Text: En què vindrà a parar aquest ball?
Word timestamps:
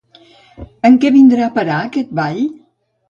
En 0.89 0.97
què 1.03 1.11
vindrà 1.17 1.45
a 1.49 1.53
parar 1.59 1.77
aquest 1.91 2.17
ball? 2.21 2.45